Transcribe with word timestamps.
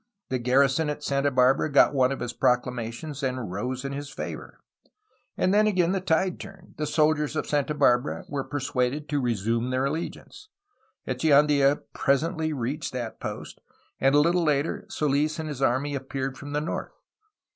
The 0.29 0.39
garrison 0.39 0.89
at 0.89 1.03
Santa 1.03 1.29
Barbara 1.29 1.71
got 1.71 1.93
one 1.93 2.11
of 2.11 2.21
his 2.21 2.33
proclamations, 2.33 3.21
and 3.21 3.51
rose 3.51 3.85
in 3.85 3.91
his 3.91 4.09
favor. 4.09 4.59
And 5.37 5.53
then 5.53 5.67
again 5.67 5.91
the 5.91 6.01
tide 6.01 6.39
turned. 6.39 6.73
The 6.77 6.87
soldiers 6.87 7.35
of 7.35 7.45
Santa 7.45 7.75
Barbara 7.75 8.25
were 8.27 8.43
persuaded 8.43 9.07
to 9.09 9.21
resume 9.21 9.69
their 9.69 9.85
allegiance. 9.85 10.49
Echeandla 11.07 11.83
pres 11.93 12.23
e,ntly 12.23 12.51
reached 12.51 12.93
that 12.93 13.19
post, 13.19 13.61
and 13.99 14.15
a 14.15 14.19
little 14.19 14.43
later 14.43 14.85
Soils 14.89 15.37
and 15.37 15.47
his 15.47 15.61
army 15.61 15.93
appeared 15.93 16.35
from 16.35 16.53
the 16.53 16.61
north. 16.61 16.93